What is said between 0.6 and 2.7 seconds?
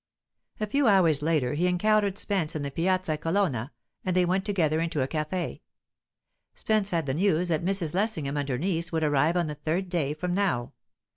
few hours later, he encountered Spence in